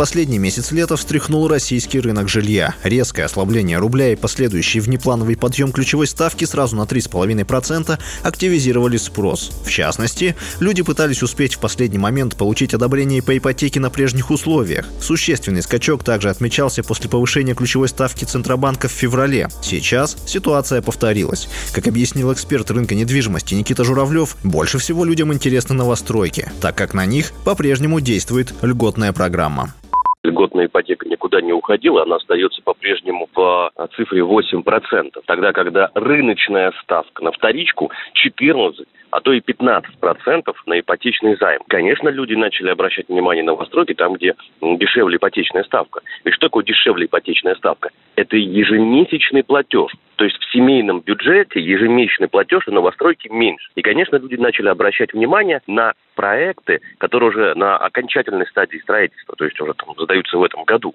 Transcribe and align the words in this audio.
Последний 0.00 0.38
месяц 0.38 0.72
лета 0.72 0.96
встряхнул 0.96 1.46
российский 1.46 2.00
рынок 2.00 2.26
жилья. 2.26 2.74
Резкое 2.84 3.24
ослабление 3.24 3.76
рубля 3.76 4.14
и 4.14 4.16
последующий 4.16 4.80
внеплановый 4.80 5.36
подъем 5.36 5.72
ключевой 5.72 6.06
ставки 6.06 6.46
сразу 6.46 6.74
на 6.74 6.84
3,5% 6.84 7.98
активизировали 8.22 8.96
спрос. 8.96 9.52
В 9.62 9.68
частности, 9.68 10.36
люди 10.58 10.80
пытались 10.80 11.22
успеть 11.22 11.56
в 11.56 11.58
последний 11.58 11.98
момент 11.98 12.34
получить 12.36 12.72
одобрение 12.72 13.22
по 13.22 13.36
ипотеке 13.36 13.78
на 13.78 13.90
прежних 13.90 14.30
условиях. 14.30 14.86
Существенный 15.02 15.60
скачок 15.60 16.02
также 16.02 16.30
отмечался 16.30 16.82
после 16.82 17.10
повышения 17.10 17.54
ключевой 17.54 17.88
ставки 17.88 18.24
Центробанка 18.24 18.88
в 18.88 18.92
феврале. 18.92 19.50
Сейчас 19.60 20.16
ситуация 20.24 20.80
повторилась. 20.80 21.46
Как 21.72 21.86
объяснил 21.86 22.32
эксперт 22.32 22.70
рынка 22.70 22.94
недвижимости 22.94 23.52
Никита 23.52 23.84
Журавлев, 23.84 24.38
больше 24.44 24.78
всего 24.78 25.04
людям 25.04 25.30
интересны 25.34 25.74
новостройки, 25.74 26.50
так 26.62 26.74
как 26.74 26.94
на 26.94 27.04
них 27.04 27.32
по-прежнему 27.44 28.00
действует 28.00 28.54
льготная 28.62 29.12
программа 29.12 29.74
льготная 30.22 30.66
ипотека 30.66 31.08
никуда 31.08 31.40
не 31.40 31.52
уходила, 31.52 32.02
она 32.02 32.16
остается 32.16 32.60
по-прежнему 32.62 33.26
по 33.32 33.70
цифре 33.96 34.20
8%. 34.22 35.22
Тогда, 35.26 35.52
когда 35.52 35.90
рыночная 35.94 36.72
ставка 36.82 37.24
на 37.24 37.32
вторичку 37.32 37.90
14, 38.14 38.86
а 39.10 39.20
то 39.20 39.32
и 39.32 39.40
15% 39.40 40.54
на 40.66 40.80
ипотечный 40.80 41.36
займ. 41.36 41.62
Конечно, 41.68 42.08
люди 42.08 42.34
начали 42.34 42.68
обращать 42.68 43.08
внимание 43.08 43.42
на 43.42 43.52
новостройки 43.52 43.94
там, 43.94 44.14
где 44.14 44.34
дешевле 44.60 45.16
ипотечная 45.16 45.64
ставка. 45.64 46.00
И 46.24 46.30
что 46.30 46.46
такое 46.46 46.64
дешевле 46.64 47.06
ипотечная 47.06 47.54
ставка? 47.56 47.90
Это 48.20 48.36
ежемесячный 48.36 49.42
платеж. 49.42 49.92
То 50.16 50.24
есть 50.24 50.36
в 50.36 50.52
семейном 50.52 51.00
бюджете 51.00 51.58
ежемесячный 51.58 52.28
платеж 52.28 52.66
на 52.66 52.74
новостройки 52.74 53.28
меньше. 53.28 53.70
И, 53.76 53.80
конечно, 53.80 54.16
люди 54.16 54.34
начали 54.34 54.68
обращать 54.68 55.14
внимание 55.14 55.62
на 55.66 55.94
проекты, 56.14 56.80
которые 56.98 57.30
уже 57.30 57.54
на 57.54 57.78
окончательной 57.78 58.46
стадии 58.46 58.76
строительства, 58.82 59.34
то 59.34 59.46
есть 59.46 59.58
уже 59.58 59.72
там 59.72 59.94
задаются 59.98 60.36
в 60.36 60.42
этом 60.44 60.64
году. 60.64 60.94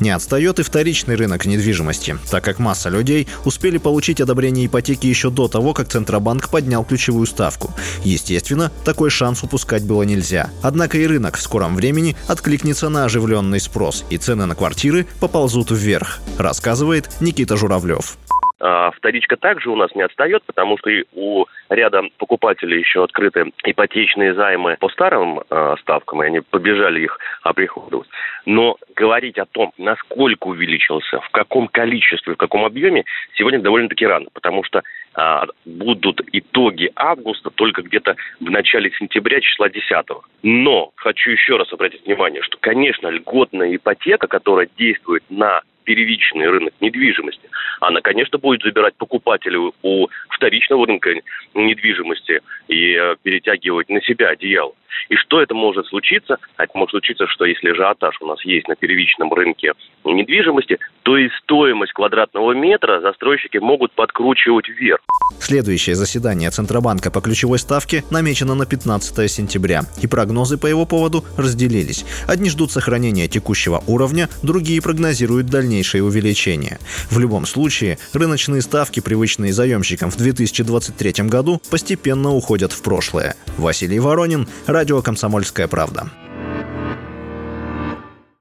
Не 0.00 0.10
отстает 0.10 0.58
и 0.58 0.64
вторичный 0.64 1.14
рынок 1.14 1.46
недвижимости, 1.46 2.16
так 2.28 2.42
как 2.42 2.58
масса 2.58 2.90
людей 2.90 3.28
успели 3.44 3.78
получить 3.78 4.20
одобрение 4.20 4.66
ипотеки 4.66 5.06
еще 5.06 5.30
до 5.30 5.46
того, 5.46 5.72
как 5.74 5.86
Центробанк 5.86 6.50
поднял 6.50 6.84
ключевую 6.84 7.26
ставку. 7.26 7.68
Естественно, 8.02 8.72
такой 8.84 9.10
шанс 9.10 9.44
упускать 9.44 9.86
было 9.86 10.02
нельзя. 10.02 10.50
Однако 10.64 10.98
и 10.98 11.06
рынок 11.06 11.36
в 11.36 11.42
скором 11.42 11.76
времени 11.76 12.16
откликнется 12.28 12.88
на 12.88 13.04
оживленный 13.04 13.60
спрос, 13.60 14.04
и 14.10 14.16
цены 14.16 14.46
на 14.46 14.56
квартиры 14.56 15.06
поползут 15.20 15.70
вверх, 15.70 16.18
рассказывает 16.64 17.10
Никита 17.20 17.56
Журавлев. 17.58 18.16
А, 18.58 18.90
вторичка 18.92 19.36
также 19.36 19.68
у 19.68 19.76
нас 19.76 19.94
не 19.94 20.00
отстает, 20.00 20.42
потому 20.46 20.78
что 20.78 20.88
у 21.12 21.44
ряда 21.68 22.02
покупателей 22.16 22.78
еще 22.78 23.04
открыты 23.04 23.52
ипотечные 23.64 24.32
займы 24.32 24.78
по 24.80 24.88
старым 24.88 25.40
э, 25.40 25.74
ставкам, 25.82 26.22
и 26.22 26.26
они 26.26 26.40
побежали 26.40 27.02
их 27.02 27.18
оприходовать. 27.42 28.08
Но 28.46 28.78
говорить 28.96 29.36
о 29.36 29.44
том, 29.44 29.72
насколько 29.76 30.46
увеличился, 30.46 31.20
в 31.20 31.28
каком 31.30 31.68
количестве, 31.68 32.32
в 32.32 32.38
каком 32.38 32.64
объеме, 32.64 33.04
сегодня 33.36 33.60
довольно-таки 33.60 34.06
рано, 34.06 34.28
потому 34.32 34.64
что 34.64 34.78
э, 34.78 35.42
будут 35.66 36.22
итоги 36.32 36.90
августа 36.96 37.50
только 37.50 37.82
где-то 37.82 38.16
в 38.40 38.50
начале 38.50 38.90
сентября, 38.98 39.42
числа 39.42 39.68
10 39.68 40.06
-го. 40.08 40.22
Но 40.42 40.92
хочу 40.96 41.30
еще 41.30 41.58
раз 41.58 41.70
обратить 41.74 42.06
внимание, 42.06 42.40
что, 42.40 42.56
конечно, 42.58 43.08
льготная 43.08 43.76
ипотека, 43.76 44.26
которая 44.26 44.68
действует 44.78 45.22
на 45.28 45.60
первичный 45.84 46.48
рынок 46.48 46.74
недвижимости, 46.80 47.48
она, 47.80 48.00
конечно, 48.00 48.38
будет 48.38 48.62
забирать 48.62 48.94
покупателей 48.96 49.72
у 49.82 50.08
вторичного 50.34 50.86
рынка 50.86 51.10
недвижимости 51.54 52.40
и 52.68 52.94
э, 52.94 53.16
перетягивать 53.22 53.88
на 53.88 54.00
себя 54.02 54.28
одеяло. 54.28 54.72
И 55.08 55.16
что 55.16 55.40
это 55.40 55.54
может 55.54 55.86
случиться? 55.86 56.38
Это 56.56 56.70
может 56.74 56.90
случиться, 56.90 57.26
что 57.26 57.44
если 57.44 57.70
ажиотаж 57.70 58.16
у 58.20 58.26
нас 58.26 58.44
есть 58.44 58.68
на 58.68 58.76
первичном 58.76 59.32
рынке 59.32 59.72
недвижимости, 60.04 60.78
то 61.02 61.16
и 61.16 61.28
стоимость 61.42 61.92
квадратного 61.92 62.52
метра 62.52 63.00
застройщики 63.00 63.58
могут 63.58 63.92
подкручивать 63.92 64.68
вверх. 64.68 65.00
Следующее 65.40 65.94
заседание 65.94 66.50
Центробанка 66.50 67.10
по 67.10 67.20
ключевой 67.20 67.58
ставке 67.58 68.02
намечено 68.10 68.54
на 68.54 68.66
15 68.66 69.30
сентября, 69.30 69.82
и 70.02 70.06
прогнозы 70.06 70.58
по 70.58 70.66
его 70.66 70.86
поводу 70.86 71.24
разделились. 71.36 72.04
Одни 72.26 72.48
ждут 72.48 72.70
сохранения 72.70 73.28
текущего 73.28 73.82
уровня, 73.86 74.28
другие 74.42 74.80
прогнозируют 74.80 75.46
дальнейшее 75.46 76.02
увеличение. 76.02 76.78
В 77.10 77.18
любом 77.18 77.46
случае, 77.46 77.98
рыночные 78.12 78.62
ставки, 78.62 79.00
привычные 79.00 79.52
заемщикам 79.52 80.10
в 80.10 80.16
2023 80.24 81.24
году, 81.28 81.60
постепенно 81.70 82.32
уходят 82.32 82.72
в 82.72 82.82
прошлое. 82.82 83.36
Василий 83.56 84.00
Воронин, 84.00 84.48
Радио 84.66 85.00
«Комсомольская 85.02 85.68
правда». 85.68 86.10